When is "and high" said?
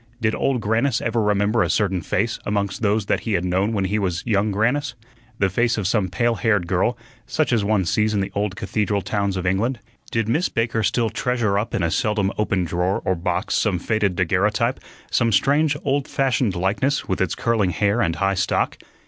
18.01-18.33